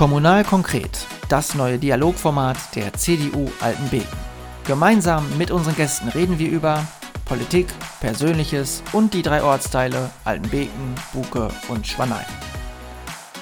[0.00, 4.08] Kommunal konkret, das neue Dialogformat der CDU Altenbeken.
[4.66, 6.82] Gemeinsam mit unseren Gästen reden wir über
[7.26, 7.66] Politik,
[8.00, 12.24] Persönliches und die drei Ortsteile Altenbeken, Buke und Schwanein.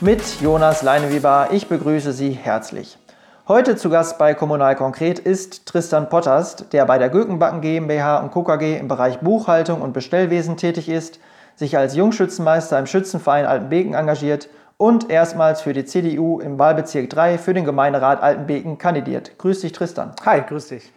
[0.00, 2.98] Mit Jonas Leineweber, ich begrüße Sie herzlich.
[3.46, 8.32] Heute zu Gast bei Kommunal Konkret ist Tristan Potterst, der bei der Gökenbacken GmbH und
[8.32, 11.20] KKG im Bereich Buchhaltung und Bestellwesen tätig ist,
[11.54, 14.48] sich als Jungschützenmeister im Schützenverein Altenbeken engagiert
[14.78, 19.36] und erstmals für die CDU im Wahlbezirk 3 für den Gemeinderat Altenbeken kandidiert.
[19.36, 20.12] Grüß dich, Tristan.
[20.24, 20.92] Hi, grüß dich.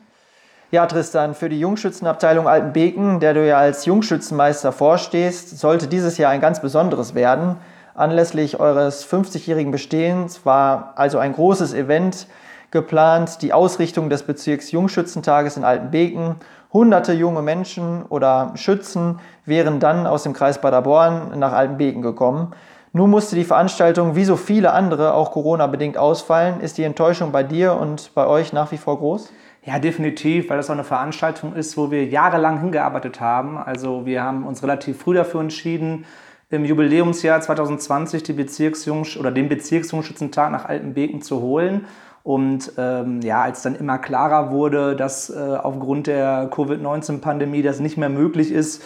[0.70, 6.32] Ja, Tristan, für die Jungschützenabteilung Altenbeken, der du ja als Jungschützenmeister vorstehst, sollte dieses Jahr
[6.32, 7.58] ein ganz besonderes werden.
[7.96, 12.28] Anlässlich eures 50-jährigen Bestehens war also ein großes Event
[12.70, 16.36] geplant, die Ausrichtung des Bezirks Jungschützentages in Altenbeken.
[16.72, 22.54] Hunderte junge Menschen oder Schützen wären dann aus dem Kreis Paderborn nach Altenbeken gekommen.
[22.94, 26.60] Nun musste die Veranstaltung wie so viele andere auch Corona-bedingt ausfallen.
[26.60, 29.32] Ist die Enttäuschung bei dir und bei euch nach wie vor groß?
[29.64, 33.58] Ja, definitiv, weil das auch eine Veranstaltung ist, wo wir jahrelang hingearbeitet haben.
[33.58, 36.06] Also wir haben uns relativ früh dafür entschieden,
[36.50, 41.86] im Jubiläumsjahr 2020 die Bezirksjungs oder den Bezirksjungschützentag nach Altenbeken zu holen.
[42.24, 47.98] Und ähm, ja, als dann immer klarer wurde, dass äh, aufgrund der Covid-19-Pandemie das nicht
[47.98, 48.84] mehr möglich ist,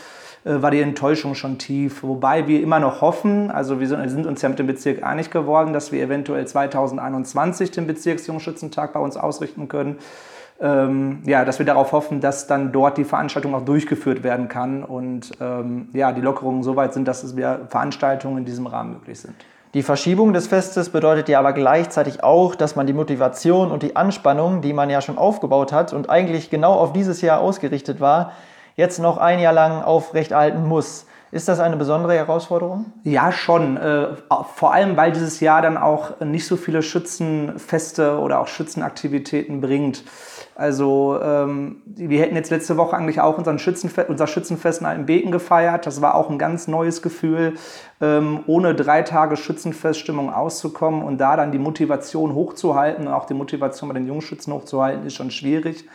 [0.53, 2.03] war die Enttäuschung schon tief.
[2.03, 5.31] Wobei wir immer noch hoffen, also wir sind, sind uns ja mit dem Bezirk einig
[5.31, 9.97] geworden, dass wir eventuell 2021 den Bezirksjungschützentag bei uns ausrichten können
[10.59, 14.83] ähm, ja, dass wir darauf hoffen, dass dann dort die Veranstaltung auch durchgeführt werden kann
[14.83, 18.93] und ähm, ja, die Lockerungen so weit sind, dass es wieder Veranstaltungen in diesem Rahmen
[18.93, 19.35] möglich sind.
[19.73, 23.97] Die Verschiebung des Festes bedeutet ja aber gleichzeitig auch, dass man die Motivation und die
[23.97, 28.31] Anspannung, die man ja schon aufgebaut hat und eigentlich genau auf dieses Jahr ausgerichtet war,
[28.76, 31.06] jetzt noch ein Jahr lang aufrechterhalten muss.
[31.31, 32.86] Ist das eine besondere Herausforderung?
[33.04, 33.76] Ja, schon.
[33.76, 34.08] Äh,
[34.56, 40.06] vor allem, weil dieses Jahr dann auch nicht so viele Schützenfeste oder auch Schützenaktivitäten bringt.
[40.56, 45.31] Also ähm, wir hätten jetzt letzte Woche eigentlich auch unseren Schützenfe unser Schützenfest in Altenbeken
[45.31, 45.85] gefeiert.
[45.85, 47.56] Das war auch ein ganz neues Gefühl,
[48.00, 53.34] ähm, ohne drei Tage Schützenfeststimmung auszukommen und da dann die Motivation hochzuhalten und auch die
[53.34, 55.85] Motivation bei den Jungschützen hochzuhalten, ist schon schwierig.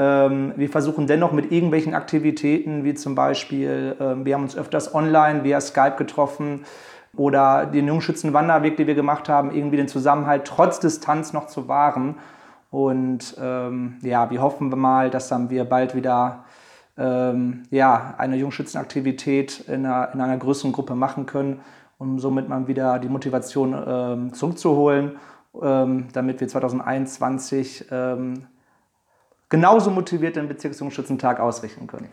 [0.00, 4.94] Ähm, wir versuchen dennoch mit irgendwelchen Aktivitäten, wie zum Beispiel, ähm, wir haben uns öfters
[4.94, 6.64] online via Skype getroffen
[7.14, 12.14] oder den Jungschützenwanderweg, den wir gemacht haben, irgendwie den Zusammenhalt trotz Distanz noch zu wahren.
[12.70, 16.44] Und ähm, ja, wir hoffen mal, dass dann wir bald wieder
[16.96, 21.60] ähm, ja, eine Jungschützenaktivität in einer, in einer größeren Gruppe machen können,
[21.98, 25.18] um somit mal wieder die Motivation ähm, zurückzuholen,
[25.60, 28.46] ähm, damit wir 2021 ähm,
[29.50, 32.08] genauso motiviert den Bezirksjungschützentag ausrichten können.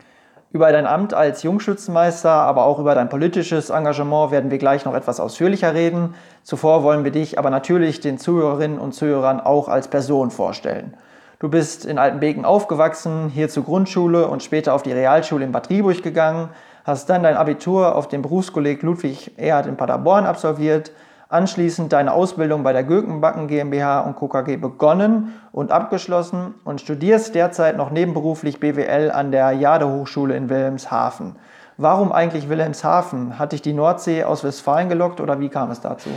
[0.51, 4.95] Über dein Amt als Jungschützenmeister, aber auch über dein politisches Engagement werden wir gleich noch
[4.95, 6.15] etwas ausführlicher reden.
[6.43, 10.93] Zuvor wollen wir dich aber natürlich den Zuhörerinnen und Zuhörern auch als Person vorstellen.
[11.39, 15.69] Du bist in Altenbeken aufgewachsen, hier zur Grundschule und später auf die Realschule in Bad
[15.69, 16.49] Rieburg gegangen,
[16.85, 20.91] hast dann dein Abitur auf dem Berufskolleg Ludwig Erhard in Paderborn absolviert,
[21.29, 27.77] anschließend deine Ausbildung bei der Gökenbacken GmbH und KKG begonnen und abgeschlossen und studierst derzeit
[27.77, 31.35] noch nebenberuflich BWL an der Jade Hochschule in Wilhelmshaven.
[31.77, 33.37] Warum eigentlich Wilhelmshaven?
[33.37, 36.09] Hat dich die Nordsee aus Westfalen gelockt oder wie kam es dazu?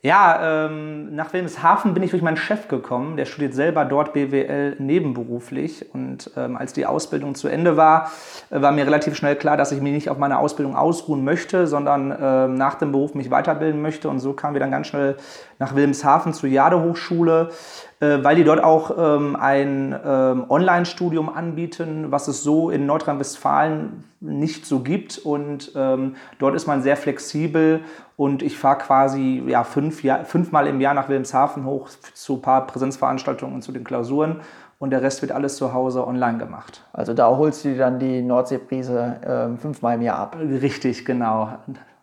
[0.00, 3.16] Ja, ähm, nach Wilhelmshaven bin ich durch meinen Chef gekommen.
[3.16, 5.92] Der studiert selber dort BWL nebenberuflich.
[5.92, 8.12] Und ähm, als die Ausbildung zu Ende war,
[8.50, 11.66] äh, war mir relativ schnell klar, dass ich mich nicht auf meine Ausbildung ausruhen möchte,
[11.66, 14.08] sondern äh, nach dem Beruf mich weiterbilden möchte.
[14.08, 15.16] Und so kamen wir dann ganz schnell
[15.58, 17.50] nach Wilhelmshaven zur Jade Hochschule
[18.00, 24.04] äh, weil die dort auch ähm, ein ähm, Online-Studium anbieten, was es so in Nordrhein-Westfalen
[24.20, 25.18] nicht so gibt.
[25.18, 27.80] Und ähm, dort ist man sehr flexibel
[28.16, 32.42] und ich fahre quasi ja, fünf Jahr, fünfmal im Jahr nach Wilhelmshaven hoch zu ein
[32.42, 34.40] paar Präsenzveranstaltungen und zu den Klausuren.
[34.78, 36.84] Und der Rest wird alles zu Hause online gemacht.
[36.92, 39.16] Also da holst du dir dann die Nordseeprise
[39.56, 40.36] äh, fünfmal im Jahr ab.
[40.38, 41.58] Richtig, genau.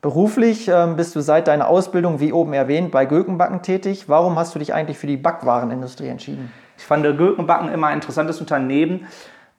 [0.06, 4.08] Beruflich ähm, bist du seit deiner Ausbildung, wie oben erwähnt, bei Gökenbacken tätig.
[4.08, 6.54] Warum hast du dich eigentlich für die Backwarenindustrie entschieden?
[6.78, 9.08] Ich fand Gökenbacken immer ein interessantes Unternehmen,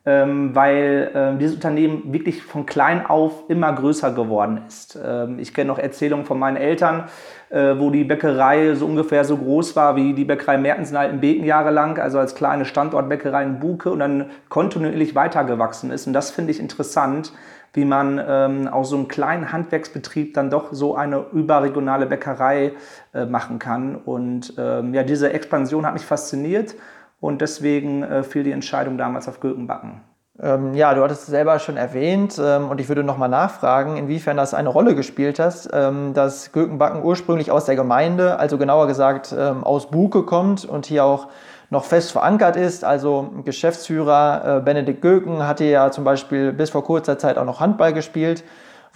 [0.08, 4.96] weil ähm, dieses Unternehmen wirklich von klein auf immer größer geworden ist.
[5.38, 7.08] ich kenne noch Erzählungen von meinen Eltern,
[7.48, 11.44] äh, wo die Bäckerei so ungefähr so groß war wie die Bäckerei Mertens in Altenbeken
[11.44, 16.08] jahrelang, also als kleine Standortbäckerei in Buke und dann kontinuierlich weitergewachsen ist.
[16.08, 17.32] Und das finde ich interessant,
[17.72, 22.72] wie man ähm, aus so einem kleinen Handwerksbetrieb dann doch so eine überregionale Bäckerei
[23.14, 23.94] äh, machen kann.
[23.94, 26.74] Und ähm, ja, diese Expansion hat mich fasziniert
[27.20, 30.02] und deswegen äh, fiel die Entscheidung damals auf Gürkenbacken.
[30.38, 34.36] Ähm, ja, du hattest es selber schon erwähnt ähm, und ich würde nochmal nachfragen, inwiefern
[34.36, 39.34] das eine Rolle gespielt hat, ähm, dass Gökenbacken ursprünglich aus der Gemeinde, also genauer gesagt
[39.36, 41.28] ähm, aus Buke kommt und hier auch
[41.70, 42.84] noch fest verankert ist.
[42.84, 47.60] Also Geschäftsführer äh, Benedikt Göken hatte ja zum Beispiel bis vor kurzer Zeit auch noch
[47.60, 48.44] Handball gespielt.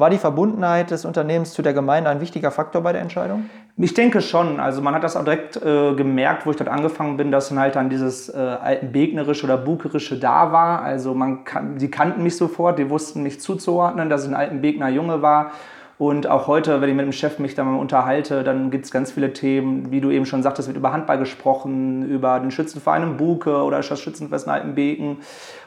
[0.00, 3.50] War die Verbundenheit des Unternehmens zu der Gemeinde ein wichtiger Faktor bei der Entscheidung?
[3.76, 4.58] Ich denke schon.
[4.58, 7.58] Also man hat das auch direkt äh, gemerkt, wo ich dort angefangen bin, dass dann
[7.58, 10.80] halt dann dieses äh, altenbegnerische oder bukerische da war.
[10.80, 14.88] Also man kann, die kannten mich sofort, die wussten mich zuzuordnen, dass ich ein altenbegner
[14.88, 15.52] Junge war.
[16.00, 18.90] Und auch heute, wenn ich mit dem Chef mich da mal unterhalte, dann gibt es
[18.90, 23.02] ganz viele Themen, wie du eben schon sagtest, wird über Handball gesprochen, über den Schützenverein
[23.02, 25.18] in Buke oder das Schützenfest in Altenbeken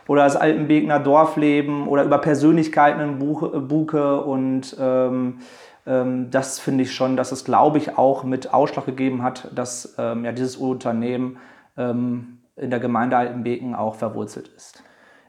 [0.08, 3.20] oder das Altenbekener Dorfleben oder über Persönlichkeiten in
[3.68, 4.22] Buke.
[4.22, 5.38] Und ähm,
[5.86, 9.94] ähm, das finde ich schon, dass es, glaube ich, auch mit Ausschlag gegeben hat, dass
[10.00, 11.38] ähm, ja, dieses Unternehmen
[11.78, 14.84] ähm, in der Gemeinde Altenbeken auch verwurzelt ist.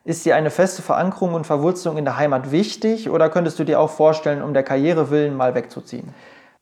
[0.07, 3.81] Ist dir eine feste Verankerung und Verwurzelung in der Heimat wichtig oder könntest du dir
[3.81, 6.13] auch vorstellen, um der Karriere willen mal wegzuziehen?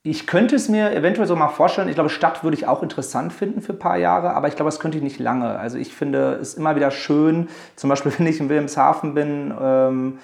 [0.04, 1.88] Ich könnte es mir eventuell so mal vorstellen.
[1.88, 4.68] Ich glaube, Stadt würde ich auch interessant finden für ein paar Jahre, aber ich glaube,
[4.68, 5.58] das könnte ich nicht lange.
[5.58, 10.18] Also ich finde es immer wieder schön, zum Beispiel, wenn ich in Wilhelmshaven bin, ähm,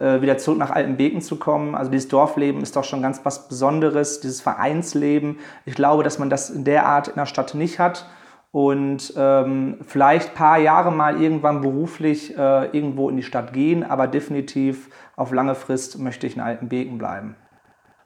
[0.00, 1.76] äh, wieder zurück nach Altenbeken zu kommen.
[1.76, 5.38] Also dieses Dorfleben ist doch schon ganz was Besonderes, dieses Vereinsleben.
[5.66, 8.06] Ich glaube, dass man das in der Art in der Stadt nicht hat
[8.50, 13.84] und ähm, vielleicht ein paar Jahre mal irgendwann beruflich äh, irgendwo in die Stadt gehen,
[13.84, 17.36] aber definitiv auf lange Frist möchte ich in Altenbeken bleiben.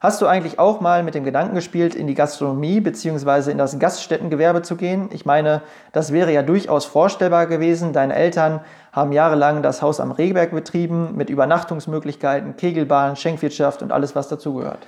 [0.01, 3.51] Hast du eigentlich auch mal mit dem Gedanken gespielt, in die Gastronomie bzw.
[3.51, 5.09] in das Gaststättengewerbe zu gehen?
[5.13, 5.61] Ich meine,
[5.91, 7.93] das wäre ja durchaus vorstellbar gewesen.
[7.93, 8.61] Deine Eltern
[8.91, 14.87] haben jahrelang das Haus am Rehberg betrieben mit Übernachtungsmöglichkeiten, Kegelbahn, Schenkwirtschaft und alles, was dazugehört.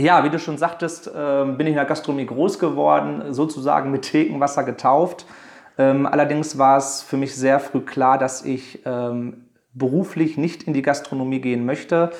[0.00, 4.02] Ja, wie du schon sagtest, ähm, bin ich in der Gastronomie groß geworden, sozusagen mit
[4.02, 5.26] Thekenwasser getauft.
[5.76, 10.72] Ähm, allerdings war es für mich sehr früh klar, dass ich ähm, beruflich nicht in
[10.72, 12.12] die Gastronomie gehen möchte.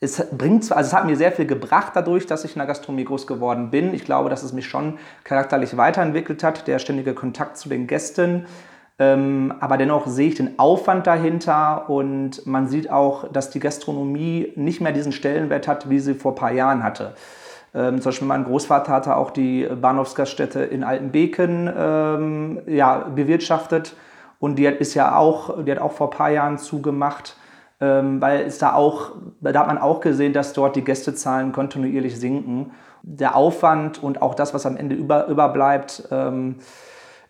[0.00, 3.04] Es bringt, also es hat mir sehr viel gebracht dadurch, dass ich in der Gastronomie
[3.04, 3.94] groß geworden bin.
[3.94, 8.46] Ich glaube, dass es mich schon charakterlich weiterentwickelt hat, der ständige Kontakt zu den Gästen.
[8.98, 14.52] Ähm, aber dennoch sehe ich den Aufwand dahinter und man sieht auch, dass die Gastronomie
[14.56, 17.14] nicht mehr diesen Stellenwert hat, wie sie vor ein paar Jahren hatte.
[17.74, 23.94] Ähm, zum Beispiel mein Großvater hatte auch die Bahnhofsgaststätte in Altenbeken ähm, ja, bewirtschaftet
[24.38, 27.36] und die hat bisher auch, die hat auch vor ein paar Jahren zugemacht,
[27.80, 29.12] ähm, weil es da auch,
[29.42, 32.70] da hat man auch gesehen, dass dort die Gästezahlen kontinuierlich sinken.
[33.02, 36.56] Der Aufwand und auch das, was am Ende über, überbleibt, ähm,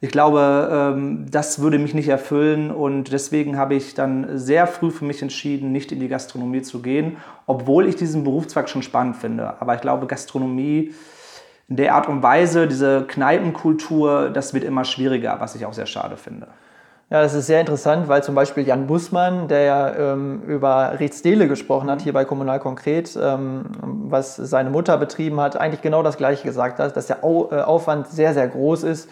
[0.01, 4.91] ich glaube, ähm, das würde mich nicht erfüllen und deswegen habe ich dann sehr früh
[4.91, 7.17] für mich entschieden, nicht in die Gastronomie zu gehen,
[7.47, 9.61] obwohl ich diesen Berufszweig schon spannend finde.
[9.61, 10.93] Aber ich glaube, Gastronomie
[11.69, 15.87] in der Art und Weise, diese Kneipenkultur, das wird immer schwieriger, was ich auch sehr
[15.87, 16.49] schade finde.
[17.09, 21.47] Ja, das ist sehr interessant, weil zum Beispiel Jan Bussmann, der ja ähm, über Riedstele
[21.47, 23.65] gesprochen hat, hier bei Kommunal Konkret, ähm,
[24.09, 27.61] was seine Mutter betrieben hat, eigentlich genau das Gleiche gesagt hat, dass der Au äh,
[27.61, 29.09] Aufwand sehr, sehr groß ist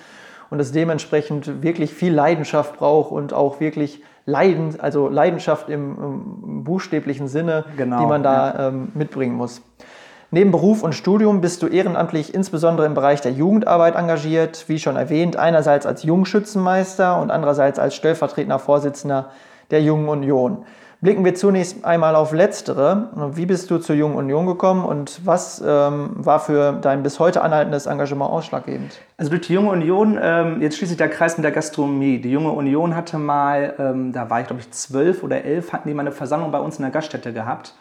[0.54, 6.62] und es dementsprechend wirklich viel Leidenschaft braucht und auch wirklich Leiden, also Leidenschaft im, im
[6.62, 8.68] buchstäblichen Sinne, genau, die man da ja.
[8.68, 9.62] ähm, mitbringen muss.
[10.30, 14.94] Neben Beruf und Studium bist du ehrenamtlich insbesondere im Bereich der Jugendarbeit engagiert, wie schon
[14.94, 19.30] erwähnt, einerseits als Jungschützenmeister und andererseits als stellvertretender Vorsitzender
[19.72, 20.64] der Jungen Union.
[21.04, 23.10] Blicken wir zunächst einmal auf Letztere.
[23.34, 27.42] Wie bist du zur Jungen Union gekommen und was ähm, war für dein bis heute
[27.42, 29.02] anhaltendes Engagement ausschlaggebend?
[29.18, 32.22] Also durch die Junge Union, ähm, jetzt schließlich der Kreis mit der Gastronomie.
[32.22, 35.90] Die Junge Union hatte mal, ähm, da war ich glaube ich zwölf oder elf, hatten
[35.90, 37.74] die mal eine Versammlung bei uns in der Gaststätte gehabt.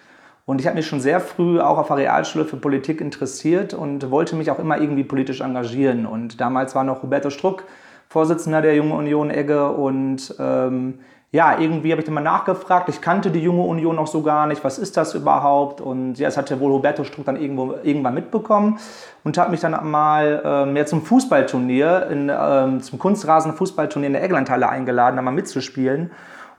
[0.45, 4.11] Und ich habe mich schon sehr früh auch auf der Realschule für Politik interessiert und
[4.11, 6.05] wollte mich auch immer irgendwie politisch engagieren.
[6.05, 7.63] Und damals war noch Huberto Struck
[8.09, 10.99] Vorsitzender der Junge Union Egge und ähm,
[11.33, 12.89] ja, irgendwie habe ich dann mal nachgefragt.
[12.89, 14.63] Ich kannte die junge Union noch so gar nicht.
[14.63, 15.81] Was ist das überhaupt?
[15.81, 18.77] Und ja, das hatte wohl Roberto Struck dann irgendwo, irgendwann mitbekommen
[19.23, 24.23] und hat mich dann mal ähm, ja, zum Fußballturnier, in, ähm, zum Kunstrasen-Fußballturnier in der
[24.23, 26.11] Eglandhalle eingeladen, da mal mitzuspielen.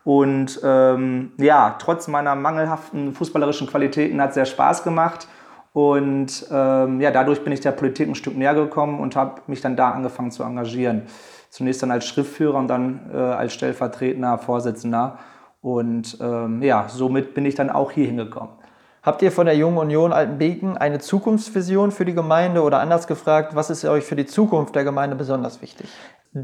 [0.03, 5.29] Und ähm, ja, trotz meiner mangelhaften fußballerischen Qualitäten hat es sehr Spaß gemacht.
[5.73, 9.61] Und ähm, ja, dadurch bin ich der Politik ein Stück näher gekommen und habe mich
[9.61, 11.03] dann da angefangen zu engagieren
[11.55, 15.19] zunächst dann als Schriftführer und dann äh, als stellvertretender Vorsitzender.
[15.63, 18.51] Und ähm, ja, somit bin ich dann auch hier hingekommen.
[19.05, 23.55] Habt ihr von der Jungen Union Altenbeken eine Zukunftsvision für die Gemeinde oder anders gefragt,
[23.55, 25.89] was ist euch für die Zukunft der Gemeinde besonders wichtig?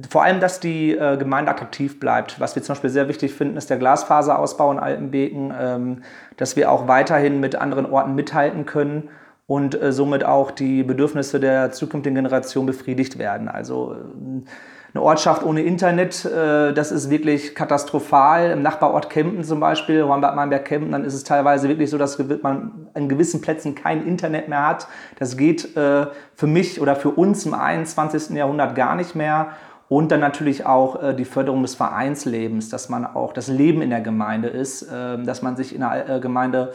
[0.09, 2.39] Vor allem, dass die äh, Gemeinde attraktiv bleibt.
[2.39, 6.03] Was wir zum Beispiel sehr wichtig finden, ist der Glasfaserausbau in Altenbeken, ähm,
[6.37, 9.09] dass wir auch weiterhin mit anderen Orten mithalten können
[9.49, 13.49] und äh, somit auch die Bedürfnisse der zukünftigen Generation befriedigt werden.
[13.49, 14.49] Also äh,
[14.93, 18.51] eine Ortschaft ohne Internet, äh, das ist wirklich katastrophal.
[18.51, 22.19] Im Nachbarort Kempten zum Beispiel, Hornbad Meinberg Kempten, dann ist es teilweise wirklich so, dass
[22.43, 24.89] man an gewissen Plätzen kein Internet mehr hat.
[25.19, 28.31] Das geht äh, für mich oder für uns im 21.
[28.31, 29.51] Jahrhundert gar nicht mehr.
[29.89, 33.91] Und dann natürlich auch äh, die Förderung des Vereinslebens, dass man auch das Leben in
[33.91, 36.73] der Gemeinde ist, äh, dass man sich in der Gemeinde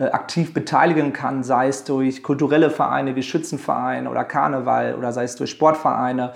[0.00, 5.34] aktiv beteiligen kann, sei es durch kulturelle Vereine wie Schützenverein oder Karneval oder sei es
[5.34, 6.34] durch Sportvereine.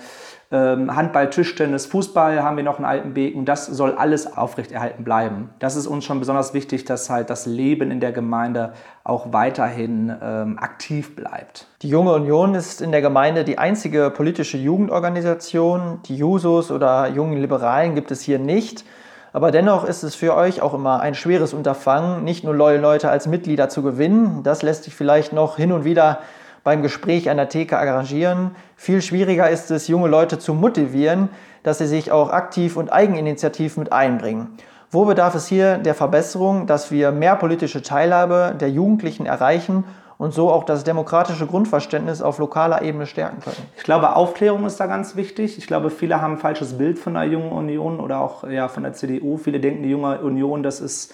[0.53, 3.43] Ähm, Handball, Tischtennis, Fußball haben wir noch in Altenbeken.
[3.43, 5.49] Das soll alles aufrechterhalten bleiben.
[5.57, 10.15] Das ist uns schon besonders wichtig, dass halt das Leben in der Gemeinde auch weiterhin
[10.21, 11.65] ähm, aktiv bleibt.
[11.81, 16.01] Die Junge Union ist in der Gemeinde die einzige politische Jugendorganisation.
[16.05, 18.85] Die Jusos oder jungen Liberalen gibt es hier nicht.
[19.31, 23.09] Aber dennoch ist es für euch auch immer ein schweres Unterfangen, nicht nur neue Leute
[23.09, 24.43] als Mitglieder zu gewinnen.
[24.43, 26.19] Das lässt sich vielleicht noch hin und wieder
[26.63, 28.51] beim Gespräch an der Theke arrangieren.
[28.75, 31.29] Viel schwieriger ist es, junge Leute zu motivieren,
[31.63, 34.57] dass sie sich auch aktiv und eigeninitiativ mit einbringen.
[34.91, 39.85] Wo bedarf es hier der Verbesserung, dass wir mehr politische Teilhabe der Jugendlichen erreichen
[40.19, 43.57] und so auch das demokratische Grundverständnis auf lokaler Ebene stärken können?
[43.75, 45.57] Ich glaube, Aufklärung ist da ganz wichtig.
[45.57, 48.83] Ich glaube, viele haben ein falsches Bild von der Jungen Union oder auch ja, von
[48.83, 49.37] der CDU.
[49.37, 51.13] Viele denken, die Junge Union, das ist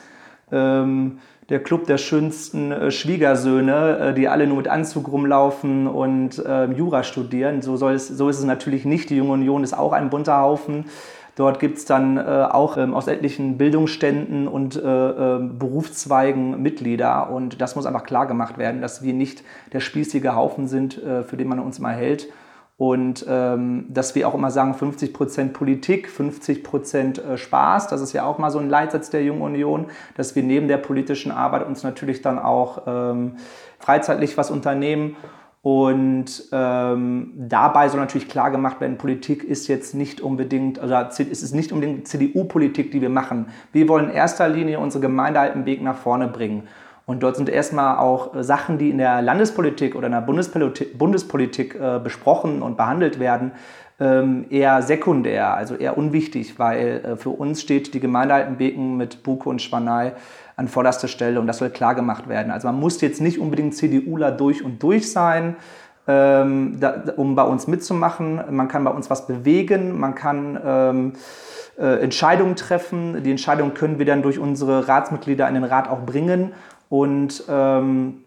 [0.51, 6.43] ähm, der Club der schönsten äh, Schwiegersöhne, äh, die alle nur mit Anzug rumlaufen und
[6.45, 7.61] äh, Jura studieren.
[7.61, 9.09] So, soll es, so ist es natürlich nicht.
[9.09, 10.85] Die Junge Union ist auch ein bunter Haufen.
[11.35, 17.29] Dort gibt es dann äh, auch ähm, aus etlichen Bildungsständen und äh, ähm, Berufszweigen Mitglieder.
[17.29, 21.23] Und das muss einfach klar gemacht werden, dass wir nicht der spießige Haufen sind, äh,
[21.23, 22.27] für den man uns mal hält.
[22.79, 27.89] Und ähm, dass wir auch immer sagen, 50 Prozent Politik, 50 Prozent äh, Spaß.
[27.89, 30.77] Das ist ja auch mal so ein Leitsatz der Jungen Union, dass wir neben der
[30.77, 33.35] politischen Arbeit uns natürlich dann auch ähm,
[33.79, 35.17] freizeitlich was unternehmen.
[35.61, 41.19] Und ähm, dabei soll natürlich klar gemacht werden, Politik ist jetzt nicht unbedingt, oder es
[41.19, 43.47] ist nicht unbedingt CDU-Politik, die wir machen.
[43.73, 46.69] Wir wollen in erster Linie unsere Gemeinde Altenweg nach vorne bringen.
[47.09, 50.95] Und dort sind erstmal auch äh, Sachen, die in der Landespolitik oder in der Bundespolitik,
[50.95, 53.53] Bundespolitik äh, besprochen und behandelt werden,
[53.99, 59.23] ähm, eher sekundär, also eher unwichtig, weil äh, für uns steht die Gemeinde Altenbeken mit
[59.23, 60.13] Buke und Schwanei
[60.55, 62.51] an vorderster Stelle und das soll klar gemacht werden.
[62.51, 65.55] Also man muss jetzt nicht unbedingt CDUler durch und durch sein,
[66.07, 68.39] ähm, da, um bei uns mitzumachen.
[68.51, 71.13] Man kann bei uns was bewegen, man kann ähm,
[71.79, 73.23] äh, Entscheidungen treffen.
[73.23, 76.53] Die Entscheidungen können wir dann durch unsere Ratsmitglieder in den Rat auch bringen
[76.89, 78.23] und ähm,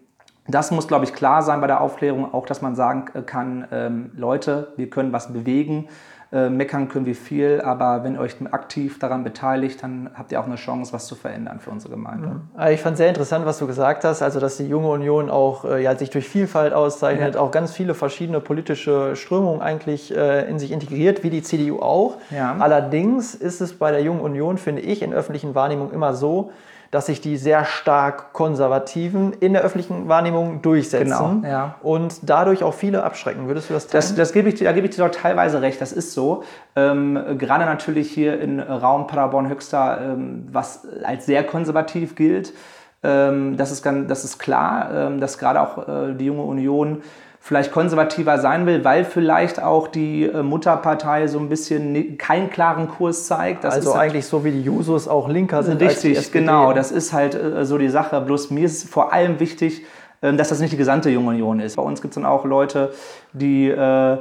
[0.47, 4.11] das muss, glaube ich, klar sein bei der Aufklärung, auch dass man sagen kann, ähm,
[4.17, 5.87] Leute, wir können was bewegen,
[6.33, 10.39] äh, meckern können wir viel, aber wenn ihr euch aktiv daran beteiligt, dann habt ihr
[10.39, 12.41] auch eine Chance, was zu verändern für unsere Gemeinde.
[12.57, 12.69] Ja.
[12.69, 15.83] Ich fand sehr interessant, was du gesagt hast, also dass die junge Union auch äh,
[15.83, 17.41] ja, sich durch Vielfalt auszeichnet, ja.
[17.41, 22.17] auch ganz viele verschiedene politische Strömungen eigentlich äh, in sich integriert, wie die CDU auch.
[22.31, 22.55] Ja.
[22.57, 26.51] Allerdings ist es bei der jungen Union, finde ich, in öffentlichen Wahrnehmungen immer so,
[26.93, 31.75] dass sich die sehr stark Konservativen in der öffentlichen Wahrnehmung durchsetzen genau, ja.
[31.81, 33.47] und dadurch auch viele abschrecken.
[33.47, 34.03] Würdest du das teilen?
[34.03, 36.43] Das, das gebe ich, da gebe ich dir doch teilweise recht, das ist so.
[36.75, 42.53] Ähm, gerade natürlich hier in Raum Paderborn-Höxter, ähm, was als sehr konservativ gilt.
[43.01, 47.01] Ähm, das, ist, das ist klar, ähm, dass gerade auch äh, die junge Union
[47.45, 52.87] vielleicht konservativer sein will, weil vielleicht auch die äh, Mutterpartei so ein bisschen keinen klaren
[52.87, 53.65] Kurs zeigt.
[53.65, 55.81] Das also eigentlich so wie die Jusos auch linker sind.
[55.81, 56.71] Richtig, genau.
[56.71, 58.21] Das ist halt äh, so die Sache.
[58.21, 59.83] Bloß mir ist vor allem wichtig,
[60.21, 61.75] ähm, dass das nicht die gesamte Junge Union ist.
[61.75, 62.93] Bei uns gibt es dann auch Leute,
[63.33, 64.19] die äh,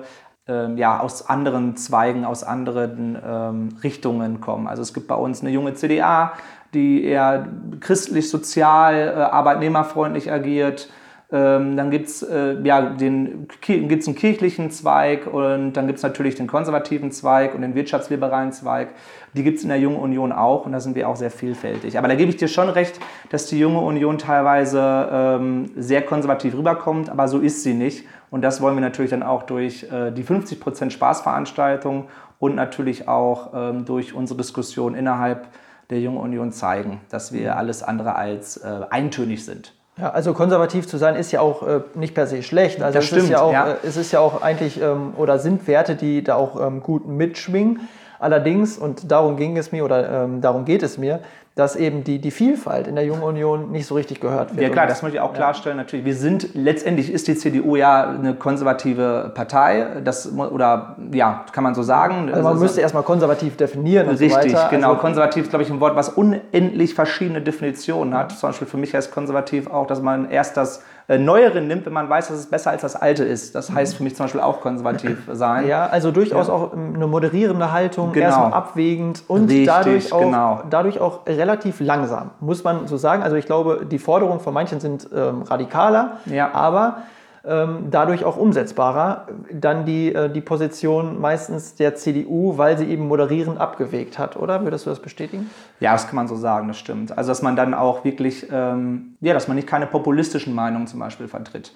[0.48, 4.66] äh, ja, aus anderen Zweigen, aus anderen ähm, Richtungen kommen.
[4.66, 6.32] Also es gibt bei uns eine junge CDA,
[6.74, 7.46] die eher
[7.78, 10.88] christlich-sozial, äh, arbeitnehmerfreundlich agiert.
[11.32, 16.02] Ähm, dann gibt es äh, ja, den, gibt's einen kirchlichen Zweig und dann gibt es
[16.02, 18.88] natürlich den konservativen Zweig und den wirtschaftsliberalen Zweig.
[19.32, 21.96] Die gibt es in der Jungen Union auch und da sind wir auch sehr vielfältig.
[21.96, 26.54] Aber da gebe ich dir schon recht, dass die Junge Union teilweise ähm, sehr konservativ
[26.54, 28.06] rüberkommt, aber so ist sie nicht.
[28.30, 32.08] Und das wollen wir natürlich dann auch durch äh, die 50% Spaßveranstaltung
[32.38, 35.48] und natürlich auch ähm, durch unsere Diskussion innerhalb
[35.88, 39.74] der Jungen Union zeigen, dass wir alles andere als äh, eintönig sind.
[39.98, 42.82] Ja, also konservativ zu sein ist ja auch äh, nicht per se schlecht.
[42.82, 43.72] Also das es stimmt, ist ja auch, ja.
[43.72, 47.06] Äh, es ist ja auch eigentlich ähm, oder sind Werte, die da auch ähm, gut
[47.06, 47.80] mitschwingen.
[48.18, 51.20] Allerdings, und darum ging es mir oder ähm, darum geht es mir,
[51.54, 54.62] dass eben die, die Vielfalt in der Jungen Union nicht so richtig gehört wird.
[54.62, 55.76] Ja klar, das möchte ich auch klarstellen.
[55.76, 55.82] Ja.
[55.82, 60.00] Natürlich, wir sind letztendlich ist die CDU ja eine konservative Partei.
[60.02, 62.30] Das oder ja, kann man so sagen.
[62.30, 64.08] Also man also, müsste erstmal konservativ definieren.
[64.08, 64.68] Richtig, und so weiter.
[64.70, 64.88] genau.
[64.90, 68.32] Also, konservativ ist glaube ich ein Wort, was unendlich verschiedene Definitionen hat.
[68.32, 72.08] Zum Beispiel für mich heißt konservativ auch, dass man erst das Neueren nimmt, wenn man
[72.08, 73.54] weiß, dass es besser als das Alte ist.
[73.54, 75.66] Das heißt für mich zum Beispiel auch konservativ sein.
[75.66, 76.54] Ja, also durchaus ja.
[76.54, 78.26] auch eine moderierende Haltung, genau.
[78.26, 80.62] erstmal abwägend und Richtig, dadurch, auch, genau.
[80.70, 83.22] dadurch auch relativ langsam, muss man so sagen.
[83.22, 86.50] Also ich glaube, die Forderungen von manchen sind ähm, radikaler, ja.
[86.52, 87.02] aber ähm,
[87.44, 89.26] dadurch auch umsetzbarer.
[89.52, 94.62] Dann die, äh, die Position meistens der CDU, weil sie eben moderierend abgewegt hat, oder?
[94.62, 95.50] Würdest du das bestätigen?
[95.80, 97.16] Ja, das kann man so sagen, das stimmt.
[97.16, 101.00] Also dass man dann auch wirklich, ähm, ja, dass man nicht keine populistischen Meinungen zum
[101.00, 101.72] Beispiel vertritt.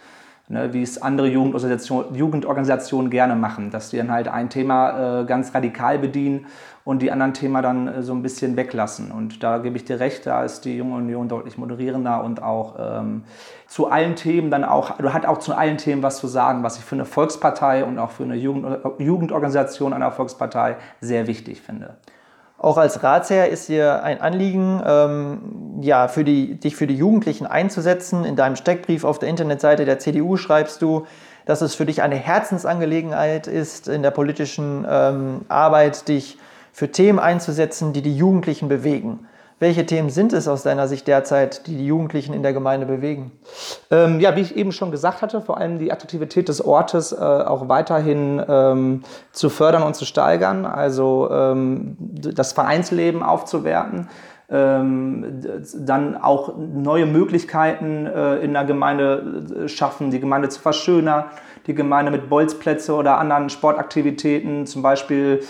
[0.48, 5.24] Ne, wie es andere Jugendorganisationen, Jugendorganisationen gerne machen, dass die dann halt ein Thema äh,
[5.24, 6.46] ganz radikal bedienen
[6.86, 9.10] und die anderen Themen dann äh, so ein bisschen weglassen.
[9.10, 12.76] Und da gebe ich dir recht, da ist die Junge Union deutlich moderierender und auch
[12.78, 13.24] ähm,
[13.66, 16.78] zu allen Themen dann auch, du hat auch zu allen Themen was zu sagen, was
[16.78, 21.96] ich für eine Volkspartei und auch für eine Jugend, Jugendorganisation einer Volkspartei sehr wichtig finde.
[22.56, 27.46] Auch als Ratsherr ist dir ein Anliegen, ähm, ja, für die, dich für die Jugendlichen
[27.46, 28.24] einzusetzen.
[28.24, 31.04] In deinem Steckbrief auf der Internetseite der CDU schreibst du,
[31.46, 36.38] dass es für dich eine Herzensangelegenheit ist, in der politischen ähm, Arbeit dich
[36.76, 39.26] für Themen einzusetzen, die die Jugendlichen bewegen.
[39.58, 43.32] Welche Themen sind es aus deiner Sicht derzeit, die die Jugendlichen in der Gemeinde bewegen?
[43.90, 47.16] Ähm, ja, wie ich eben schon gesagt hatte, vor allem die Attraktivität des Ortes äh,
[47.16, 54.10] auch weiterhin ähm, zu fördern und zu steigern, also ähm, das Vereinsleben aufzuwerten.
[54.48, 55.40] Ähm,
[55.74, 61.24] dann auch neue Möglichkeiten äh, in der Gemeinde äh, schaffen, die Gemeinde zu verschönern,
[61.66, 64.66] die Gemeinde mit Bolzplätze oder anderen Sportaktivitäten.
[64.66, 65.42] Zum Beispiel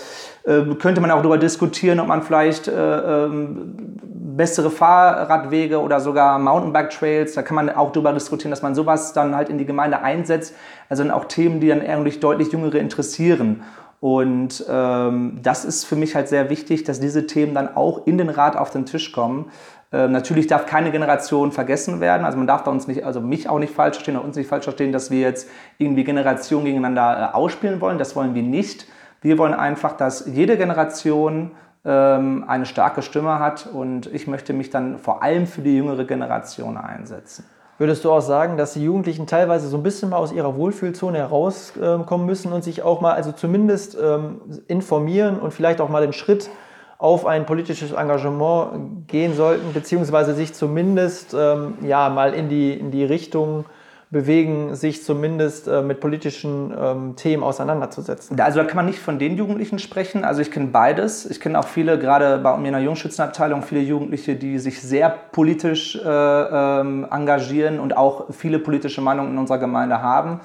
[0.45, 3.99] äh, könnte man auch darüber diskutieren, ob man vielleicht äh, ähm,
[4.37, 9.35] bessere Fahrradwege oder sogar Mountainbike-Trails, da kann man auch darüber diskutieren, dass man sowas dann
[9.35, 10.55] halt in die Gemeinde einsetzt.
[10.89, 13.63] Also dann auch Themen, die dann eigentlich deutlich Jüngere interessieren.
[13.99, 18.17] Und ähm, das ist für mich halt sehr wichtig, dass diese Themen dann auch in
[18.17, 19.51] den Rat auf den Tisch kommen.
[19.91, 22.25] Ähm, natürlich darf keine Generation vergessen werden.
[22.25, 24.49] Also man darf da uns nicht, also mich auch nicht falsch verstehen oder uns nicht
[24.49, 27.97] falsch verstehen, dass wir jetzt irgendwie Generationen gegeneinander äh, ausspielen wollen.
[27.97, 28.87] Das wollen wir nicht.
[29.21, 31.51] Wir wollen einfach, dass jede Generation
[31.85, 36.05] ähm, eine starke Stimme hat und ich möchte mich dann vor allem für die jüngere
[36.05, 37.45] Generation einsetzen.
[37.77, 41.19] Würdest du auch sagen, dass die Jugendlichen teilweise so ein bisschen mal aus ihrer Wohlfühlzone
[41.19, 46.13] herauskommen müssen und sich auch mal, also zumindest ähm, informieren und vielleicht auch mal den
[46.13, 46.49] Schritt
[46.97, 52.89] auf ein politisches Engagement gehen sollten, beziehungsweise sich zumindest ähm, ja, mal in die, in
[52.89, 53.65] die Richtung
[54.09, 58.39] bewegen, sich zumindest äh, mit politischen ähm, Themen auseinanderzusetzen.
[58.39, 60.23] Also da kann man nicht von den Jugendlichen sprechen.
[60.23, 61.25] Also ich kenne beides.
[61.25, 65.09] Ich kenne auch viele, gerade bei mir in der Jungschützenabteilung, viele Jugendliche, die sich sehr
[65.09, 70.39] politisch äh, ähm, engagieren und auch viele politische Meinungen in unserer Gemeinde haben.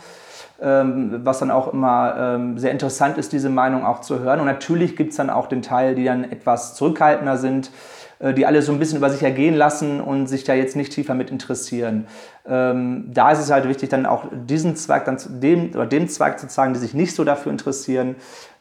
[0.61, 4.41] Ähm, was dann auch immer ähm, sehr interessant ist, diese Meinung auch zu hören.
[4.41, 7.71] Und natürlich gibt es dann auch den Teil, die dann etwas zurückhaltender sind,
[8.35, 11.15] die alle so ein bisschen über sich ergehen lassen und sich da jetzt nicht tiefer
[11.15, 12.07] mit interessieren.
[12.47, 16.39] Ähm, da ist es halt wichtig, dann auch diesen Zweig, dann dem, oder dem Zweig
[16.39, 18.17] zu zeigen, die sich nicht so dafür interessieren,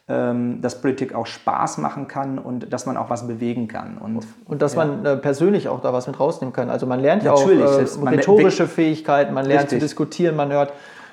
[0.08, 3.98] ähm, dass Politik auch Spaß machen kann und dass man auch was bewegen kann.
[3.98, 4.84] Und, und dass ja.
[4.84, 6.70] man äh, persönlich auch da was mit rausnehmen kann.
[6.70, 9.78] Also man lernt ja auch äh, rhetorische Fähigkeiten, man lernt Richtig.
[9.78, 10.72] zu diskutieren, man hört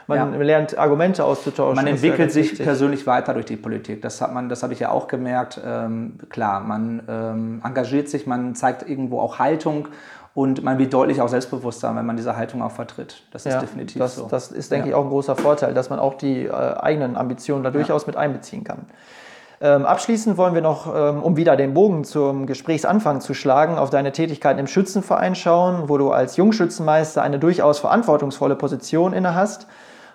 [0.09, 0.39] man ja.
[0.39, 1.75] lernt Argumente auszutauschen.
[1.75, 2.65] Man entwickelt sich wichtig.
[2.65, 4.01] persönlich weiter durch die Politik.
[4.01, 5.61] Das hat man, das habe ich ja auch gemerkt.
[5.65, 9.87] Ähm, klar, man ähm, engagiert sich, man zeigt irgendwo auch Haltung
[10.33, 13.23] und man wird deutlich auch selbstbewusster, wenn man diese Haltung auch vertritt.
[13.31, 14.27] Das ist ja, definitiv das, so.
[14.29, 14.91] Das ist, denke ja.
[14.91, 18.17] ich, auch ein großer Vorteil, dass man auch die äh, eigenen Ambitionen da durchaus mit
[18.17, 18.85] einbeziehen kann.
[19.61, 23.89] Ähm, abschließend wollen wir noch, ähm, um wieder den Bogen zum Gesprächsanfang zu schlagen, auf
[23.89, 29.67] deine Tätigkeit im Schützenverein schauen, wo du als Jungschützenmeister eine durchaus verantwortungsvolle Position inne hast.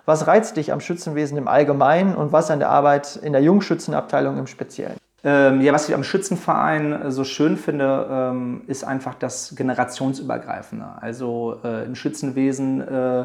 [0.07, 4.38] Was reizt dich am Schützenwesen im Allgemeinen und was an der Arbeit in der Jungschützenabteilung
[4.38, 4.97] im Speziellen?
[5.27, 10.85] Ähm, ja, was ich am Schützenverein so schön finde, ähm, ist einfach das Generationsübergreifende.
[11.01, 13.25] Also äh, im Schützenwesen äh,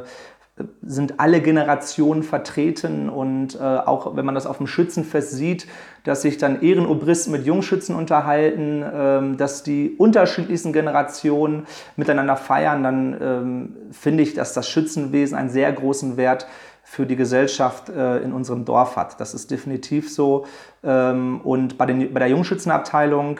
[0.82, 5.68] sind alle Generationen vertreten und äh, auch wenn man das auf dem Schützenfest sieht,
[6.04, 11.65] dass sich dann Ehrenobristen mit Jungschützen unterhalten, ähm, dass die unterschiedlichsten Generationen
[11.96, 16.48] miteinander feiern, dann ähm, finde ich, dass das Schützenwesen einen sehr großen Wert
[16.89, 19.21] für die Gesellschaft äh, in unserem Dorf hat.
[19.21, 20.47] Das ist definitiv so.
[20.84, 23.39] Ähm, und bei, den, bei der Jungschützenabteilung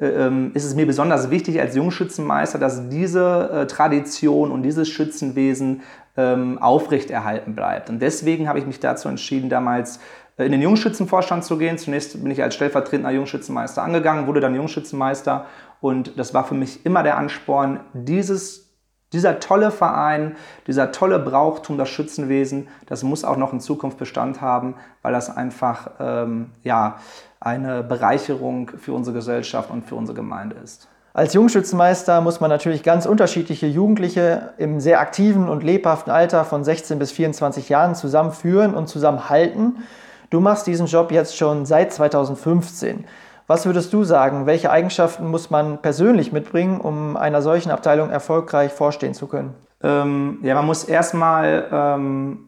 [0.00, 4.88] äh, ähm, ist es mir besonders wichtig als Jungschützenmeister, dass diese äh, Tradition und dieses
[4.88, 5.82] Schützenwesen
[6.16, 7.88] ähm, aufrechterhalten bleibt.
[7.88, 10.00] Und deswegen habe ich mich dazu entschieden, damals
[10.36, 11.78] äh, in den Jungschützenvorstand zu gehen.
[11.78, 15.46] Zunächst bin ich als stellvertretender Jungschützenmeister angegangen, wurde dann Jungschützenmeister
[15.80, 18.67] und das war für mich immer der Ansporn, dieses
[19.12, 24.40] dieser tolle Verein, dieser tolle Brauchtum, das Schützenwesen, das muss auch noch in Zukunft Bestand
[24.40, 26.98] haben, weil das einfach ähm, ja,
[27.40, 30.88] eine Bereicherung für unsere Gesellschaft und für unsere Gemeinde ist.
[31.14, 36.62] Als Jungschützenmeister muss man natürlich ganz unterschiedliche Jugendliche im sehr aktiven und lebhaften Alter von
[36.62, 39.84] 16 bis 24 Jahren zusammenführen und zusammenhalten.
[40.30, 43.04] Du machst diesen Job jetzt schon seit 2015.
[43.48, 48.74] Was würdest du sagen, welche Eigenschaften muss man persönlich mitbringen, um einer solchen Abteilung erfolgreich
[48.74, 49.54] vorstehen zu können?
[49.82, 52.40] Ähm, ja, man muss erstmal ähm,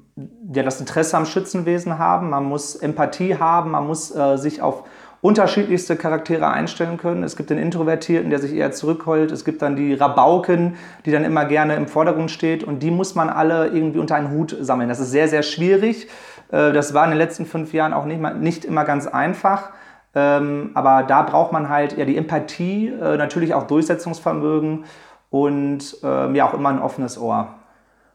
[0.52, 4.84] ja, das Interesse am Schützenwesen haben, man muss Empathie haben, man muss äh, sich auf
[5.22, 7.22] unterschiedlichste Charaktere einstellen können.
[7.22, 9.32] Es gibt den Introvertierten, der sich eher zurückholt.
[9.32, 12.62] Es gibt dann die Rabauken, die dann immer gerne im Vordergrund steht.
[12.62, 14.90] Und die muss man alle irgendwie unter einen Hut sammeln.
[14.90, 16.08] Das ist sehr, sehr schwierig.
[16.52, 19.70] Äh, das war in den letzten fünf Jahren auch nicht, nicht immer ganz einfach.
[20.14, 24.84] Ähm, aber da braucht man halt ja die Empathie, äh, natürlich auch Durchsetzungsvermögen
[25.30, 27.54] und ähm, ja auch immer ein offenes Ohr.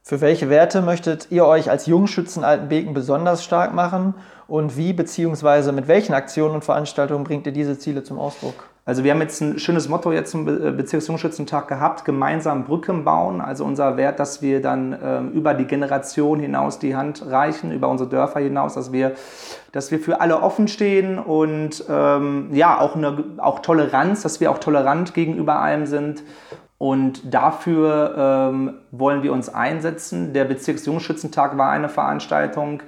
[0.03, 4.13] Für welche Werte möchtet ihr euch als Jungschützen Altenbeken besonders stark machen
[4.47, 5.71] und wie bzw.
[5.71, 8.74] mit welchen Aktionen und Veranstaltungen bringt ihr diese Ziele zum Ausdruck?
[8.87, 13.41] Also wir haben jetzt ein schönes Motto jetzt zum äh, Bezirksjungschützentag gehabt, gemeinsam Brücken bauen.
[13.41, 17.89] Also unser Wert, dass wir dann ähm, über die Generation hinaus die Hand reichen, über
[17.89, 19.13] unsere Dörfer hinaus, dass wir,
[19.71, 24.51] dass wir für alle offen stehen und ähm, ja, auch, eine, auch Toleranz, dass wir
[24.51, 26.21] auch tolerant gegenüber allem sind.
[26.77, 30.33] Und dafür ähm, wollen wir uns einsetzen.
[30.33, 32.83] Der Bezirksjungschützentag war eine Veranstaltung,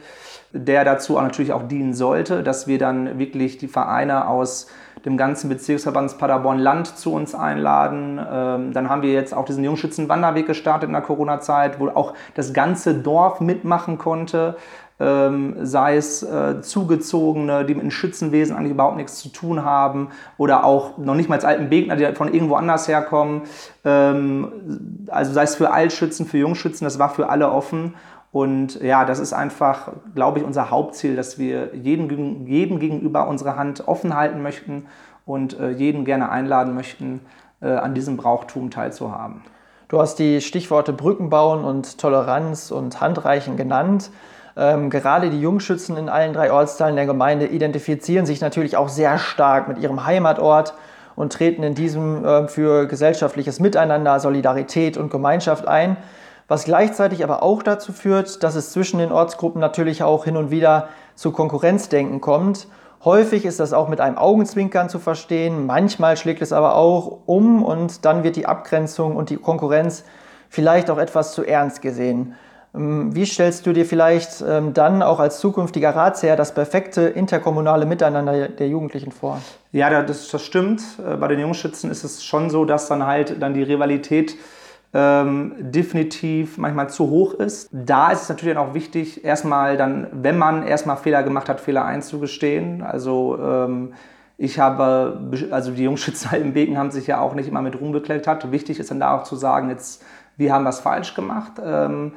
[0.51, 4.67] der dazu auch natürlich auch dienen sollte, dass wir dann wirklich die Vereine aus
[5.08, 8.20] dem ganzen Bezirksverband Paderborn Land zu uns einladen.
[8.30, 12.54] Ähm, dann haben wir jetzt auch diesen Jungschützen-Wanderweg gestartet in der Corona-Zeit, wo auch das
[12.54, 14.58] ganze Dorf mitmachen konnte
[15.00, 20.10] ähm, sei es äh, Zugezogene, die mit dem Schützenwesen eigentlich überhaupt nichts zu tun haben
[20.38, 23.43] oder auch noch nicht mal als alten Begner, die von irgendwo anders herkommen.
[23.86, 27.93] Ähm, also sei es für Altschützen, für Jungschützen, das war für alle offen.
[28.38, 33.56] Und ja, das ist einfach, glaube ich, unser Hauptziel, dass wir jedem, jedem gegenüber unsere
[33.56, 34.86] Hand offen halten möchten
[35.26, 37.21] und äh, jeden gerne einladen möchten,
[37.63, 39.41] äh, an diesem Brauchtum teilzuhaben.
[39.88, 44.12] Du hast die Stichworte Brücken bauen und Toleranz und Handreichen genannt.
[44.56, 49.17] Ähm, gerade die Jungschützen in allen drei Ortsteilen der Gemeinde identifizieren sich natürlich auch sehr
[49.17, 50.76] stark mit ihrem Heimatort
[51.15, 55.97] und treten in diesem äh, für gesellschaftliches Miteinander, Solidarität und Gemeinschaft ein,
[56.47, 60.51] was gleichzeitig aber auch dazu führt, dass es zwischen den Ortsgruppen natürlich auch hin und
[60.51, 62.67] wieder zu Konkurrenzdenken kommt.
[63.03, 67.63] Häufig ist das auch mit einem Augenzwinkern zu verstehen, manchmal schlägt es aber auch um
[67.63, 70.03] und dann wird die Abgrenzung und die Konkurrenz
[70.49, 72.36] vielleicht auch etwas zu ernst gesehen.
[72.73, 77.86] Ähm, wie stellst du dir vielleicht ähm, dann auch als zukünftiger Ratsherr das perfekte interkommunale
[77.86, 79.41] Miteinander der Jugendlichen vor?
[79.71, 80.81] Ja, das, das stimmt.
[81.05, 84.36] Äh, bei den Jungschützen ist es schon so, dass dann halt dann die Rivalität
[84.93, 87.69] ähm, definitiv manchmal zu hoch ist.
[87.71, 91.86] Da ist es natürlich auch wichtig, erstmal dann, wenn man erstmal Fehler gemacht hat, Fehler
[91.86, 92.82] einzugestehen.
[92.82, 93.93] Also ähm,
[94.38, 97.91] ich habe, also die Jungschützen im Beken haben sich ja auch nicht immer mit Ruhm
[97.91, 98.52] bekleckert.
[98.52, 100.04] Wichtig ist dann da auch zu sagen, jetzt,
[100.38, 101.54] wir haben was falsch gemacht.
[101.63, 102.13] Ähm,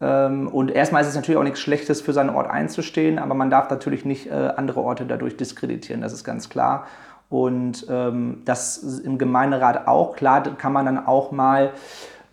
[0.00, 3.50] ähm, und erstmal ist es natürlich auch nichts Schlechtes, für seinen Ort einzustehen, aber man
[3.50, 6.86] darf natürlich nicht äh, andere Orte dadurch diskreditieren, das ist ganz klar.
[7.30, 10.16] Und ähm, das im Gemeinderat auch.
[10.16, 11.70] Klar kann man dann auch mal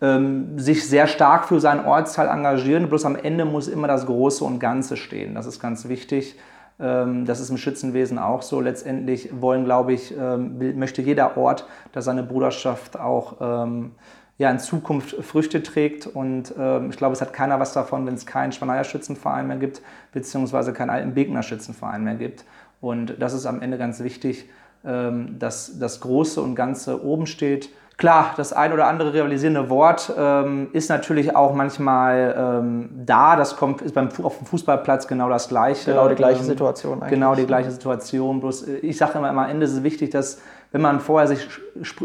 [0.00, 4.44] ähm, sich sehr stark für seinen Ortsteil engagieren, bloß am Ende muss immer das Große
[4.44, 5.34] und Ganze stehen.
[5.34, 6.36] Das ist ganz wichtig.
[6.80, 8.60] Ähm, das ist im Schützenwesen auch so.
[8.60, 13.92] Letztendlich wollen, glaube ich, ähm, möchte jeder Ort, dass seine Bruderschaft auch ähm,
[14.38, 16.06] ja, in Zukunft Früchte trägt.
[16.06, 19.58] Und ähm, ich glaube, es hat keiner was davon, wenn es keinen Schwaneyer Schützenverein mehr
[19.58, 19.82] gibt,
[20.12, 22.46] beziehungsweise keinen alten Begner Schützenverein mehr gibt.
[22.80, 24.48] Und das ist am Ende ganz wichtig,
[24.82, 27.68] ähm, dass das Große und Ganze oben steht.
[28.00, 33.36] Klar, das ein oder andere rivalisierende Wort ähm, ist natürlich auch manchmal ähm, da.
[33.36, 35.90] Das kommt, ist beim, auf dem Fußballplatz genau das Gleiche.
[35.90, 37.10] Genau die gleiche ähm, Situation eigentlich.
[37.10, 38.40] Genau die gleiche Situation.
[38.40, 40.40] Bloß äh, ich sage immer, am Ende ist es wichtig, dass
[40.72, 41.46] wenn man vorher sich,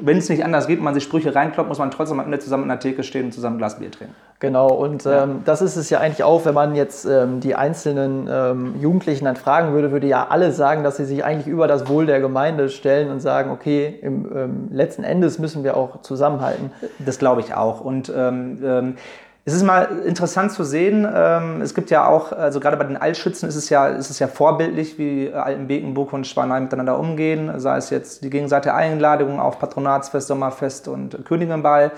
[0.01, 2.63] wenn es nicht anders geht, man sich Sprüche reinkloppt, muss man trotzdem am Ende zusammen
[2.63, 4.15] in der Theke stehen und zusammen ein Glas Bier trinken.
[4.39, 5.23] Genau, und ja.
[5.23, 9.25] ähm, das ist es ja eigentlich auch, wenn man jetzt ähm, die einzelnen ähm, Jugendlichen
[9.25, 12.19] dann fragen würde, würde ja alle sagen, dass sie sich eigentlich über das Wohl der
[12.19, 16.71] Gemeinde stellen und sagen, okay, im ähm, letzten Endes müssen wir auch zusammenhalten.
[16.99, 17.81] Das glaube ich auch.
[17.81, 18.95] Und ähm, ähm,
[19.47, 22.97] es ist mal interessant zu sehen, ähm, es gibt ja auch, also gerade bei den
[22.97, 27.77] Altschützen ist es ja, ist es ja vorbildlich, wie Altenbekenburg und Schwanheim miteinander umgehen, sei
[27.77, 31.91] es jetzt die gegenseitige Einladung auf Patronatsfest, Sommerfest und Königinball.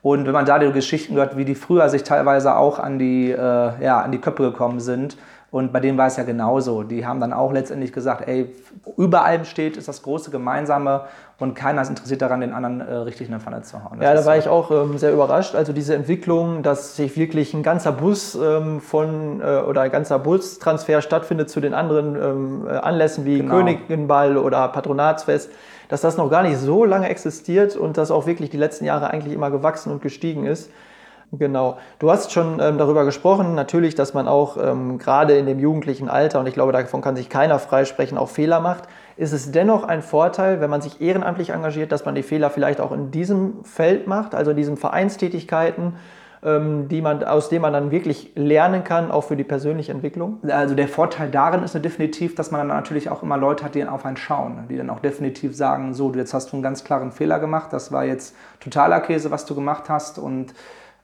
[0.00, 3.32] Und wenn man da die Geschichten hört, wie die früher sich teilweise auch an die,
[3.32, 5.16] äh, ja, an die Köpfe gekommen sind,
[5.52, 6.82] Und bei denen war es ja genauso.
[6.82, 8.50] Die haben dann auch letztendlich gesagt, ey,
[8.96, 11.02] über allem steht, ist das große Gemeinsame
[11.38, 13.98] und keiner ist interessiert daran, den anderen äh, richtig in der Pfanne zu hauen.
[13.98, 14.40] Das ja, da war so.
[14.40, 15.54] ich auch ähm, sehr überrascht.
[15.54, 20.18] Also diese Entwicklung, dass sich wirklich ein ganzer Bus ähm, von äh, oder ein ganzer
[20.18, 23.56] Bustransfer stattfindet zu den anderen ähm, äh, Anlässen wie genau.
[23.56, 25.50] Königinball oder Patronatsfest,
[25.90, 29.10] dass das noch gar nicht so lange existiert und das auch wirklich die letzten Jahre
[29.10, 30.70] eigentlich immer gewachsen und gestiegen ist.
[31.34, 31.78] Genau.
[31.98, 36.10] Du hast schon ähm, darüber gesprochen, natürlich, dass man auch ähm, gerade in dem jugendlichen
[36.10, 38.84] Alter, und ich glaube, davon kann sich keiner freisprechen, auch Fehler macht.
[39.16, 42.82] Ist es dennoch ein Vorteil, wenn man sich ehrenamtlich engagiert, dass man die Fehler vielleicht
[42.82, 45.94] auch in diesem Feld macht, also in diesen Vereinstätigkeiten,
[46.42, 50.38] ähm, die man, aus denen man dann wirklich lernen kann, auch für die persönliche Entwicklung?
[50.46, 53.80] Also der Vorteil darin ist definitiv, dass man dann natürlich auch immer Leute hat, die
[53.80, 56.84] dann auf einen schauen, die dann auch definitiv sagen, so, jetzt hast du einen ganz
[56.84, 60.52] klaren Fehler gemacht, das war jetzt totaler Käse, was du gemacht hast und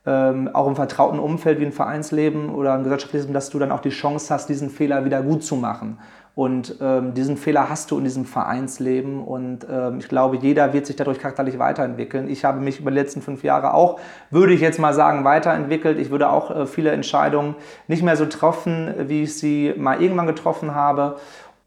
[0.09, 3.81] ähm, auch im vertrauten Umfeld wie ein Vereinsleben oder ein gesellschaftliches, dass du dann auch
[3.81, 5.99] die Chance hast, diesen Fehler wieder gut zu machen.
[6.35, 10.87] Und ähm, diesen Fehler hast du in diesem Vereinsleben und ähm, ich glaube, jeder wird
[10.87, 12.31] sich dadurch charakterlich weiterentwickeln.
[12.31, 13.99] Ich habe mich über die letzten fünf Jahre auch,
[14.31, 15.99] würde ich jetzt mal sagen, weiterentwickelt.
[15.99, 17.57] Ich würde auch äh, viele Entscheidungen
[17.88, 21.16] nicht mehr so treffen, wie ich sie mal irgendwann getroffen habe.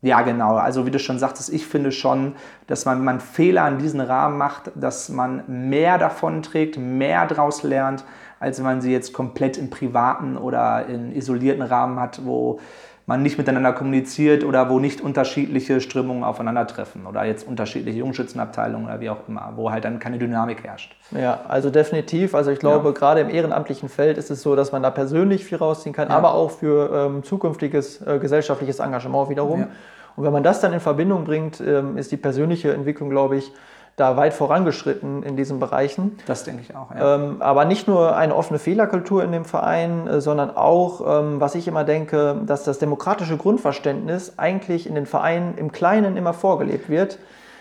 [0.01, 0.55] Ja, genau.
[0.55, 2.33] Also wie du schon sagtest, ich finde schon,
[2.65, 7.27] dass man, wenn man Fehler in diesen Rahmen macht, dass man mehr davon trägt, mehr
[7.27, 8.03] daraus lernt,
[8.41, 12.59] als wenn man sie jetzt komplett im privaten oder in isolierten Rahmen hat, wo
[13.05, 18.99] man nicht miteinander kommuniziert oder wo nicht unterschiedliche Strömungen aufeinandertreffen oder jetzt unterschiedliche Jungschützenabteilungen oder
[18.99, 20.95] wie auch immer, wo halt dann keine Dynamik herrscht.
[21.11, 22.33] Ja, also definitiv.
[22.33, 22.93] Also ich glaube, ja.
[22.93, 26.15] gerade im ehrenamtlichen Feld ist es so, dass man da persönlich viel rausziehen kann, ja.
[26.15, 29.61] aber auch für ähm, zukünftiges äh, gesellschaftliches Engagement wiederum.
[29.61, 29.67] Ja.
[30.15, 33.51] Und wenn man das dann in Verbindung bringt, ähm, ist die persönliche Entwicklung, glaube ich,
[33.95, 36.17] da weit vorangeschritten in diesen Bereichen.
[36.25, 36.91] Das denke ich auch.
[36.91, 37.15] Ja.
[37.15, 41.55] Ähm, aber nicht nur eine offene Fehlerkultur in dem Verein, äh, sondern auch, ähm, was
[41.55, 46.89] ich immer denke, dass das demokratische Grundverständnis eigentlich in den Vereinen im Kleinen immer vorgelebt
[46.89, 47.19] wird.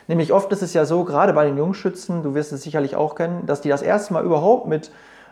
[0.09, 3.15] Nämlich oft ist es ja so, gerade bei den Jungschützen, du wirst es sicherlich auch
[3.15, 4.91] kennen, dass die das erste Mal überhaupt mit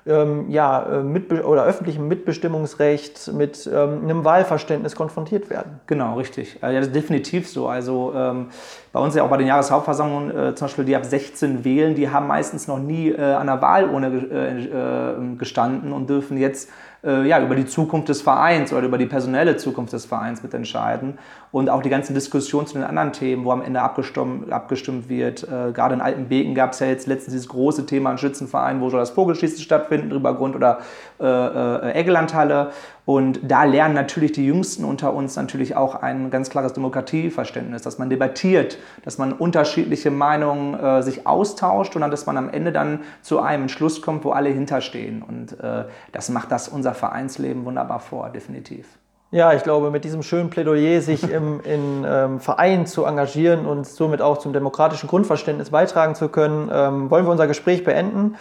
[0.09, 5.81] ähm, ja, äh, mit, oder öffentlichem Mitbestimmungsrecht, mit ähm, einem Wahlverständnis konfrontiert werden.
[5.87, 6.59] Genau, richtig.
[6.63, 7.69] Ja, das ist definitiv so.
[7.69, 8.47] Also ähm,
[8.93, 12.11] bei uns ja auch bei den Jahreshauptversammlungen äh, zum Beispiel, die ab 16 wählen, die
[12.11, 16.71] haben meistens noch nie äh, an der Wahlurne äh, äh, gestanden und dürfen jetzt
[17.05, 21.19] äh, ja, über die Zukunft des Vereins oder über die personelle Zukunft des Vereins mitentscheiden.
[21.51, 25.45] Und auch die ganzen Diskussionen zu den anderen Themen, wo am Ende abgestimmt, abgestimmt wird.
[25.45, 28.91] Äh, gerade in Altenbeken gab es ja jetzt letztens dieses große Thema an Schützenverein, wo
[28.91, 30.81] soll das Vogelschießen stattfinden, drüber Grund oder
[31.21, 32.73] äh, äh, Eggelandhalle.
[33.07, 37.99] Und da lernen natürlich die Jüngsten unter uns natürlich auch ein ganz klares Demokratieverständnis, dass
[37.99, 42.71] man debattiert, dass man unterschiedliche Meinungen äh, sich austauscht und dann, dass man am Ende
[42.71, 45.23] dann zu einem Entschluss kommt, wo alle hinterstehen.
[45.23, 48.87] Und äh, das macht das unser Vereinsleben wunderbar vor, definitiv.
[49.31, 53.87] Ja, ich glaube, mit diesem schönen Plädoyer, sich im in, ähm, Vereinen zu engagieren und
[53.87, 58.37] somit auch zum demokratischen Grundverständnis beitragen zu können, ähm, wollen wir unser Gespräch beenden.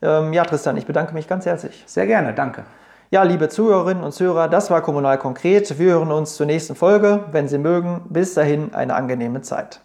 [0.00, 1.84] Ähm, ja, Tristan, ich bedanke mich ganz herzlich.
[1.86, 2.64] Sehr gerne, danke.
[3.10, 5.78] Ja, liebe Zuhörerinnen und Zuhörer, das war Kommunal konkret.
[5.78, 8.00] Wir hören uns zur nächsten Folge, wenn Sie mögen.
[8.08, 9.80] Bis dahin eine angenehme Zeit.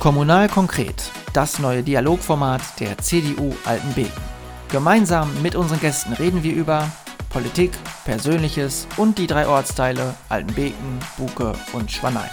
[0.00, 4.37] Kommunal konkret, das neue Dialogformat der CDU Altenbeken.
[4.70, 6.90] Gemeinsam mit unseren Gästen reden wir über
[7.30, 7.72] Politik,
[8.04, 12.30] Persönliches und die drei Ortsteile Altenbeken, Buke und Schwanein.